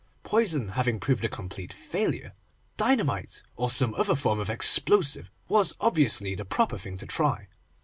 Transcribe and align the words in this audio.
Poison 0.23 0.69
having 0.69 0.99
proved 0.99 1.23
a 1.23 1.29
complete 1.29 1.71
failure, 1.71 2.33
dynamite, 2.75 3.43
or 3.55 3.69
some 3.69 3.93
other 3.93 4.15
form 4.15 4.39
of 4.39 4.49
explosive, 4.49 5.29
was 5.47 5.75
obviously 5.79 6.33
the 6.33 6.43
proper 6.43 6.79
thing 6.79 6.97
to 6.97 7.05
try. 7.05 7.47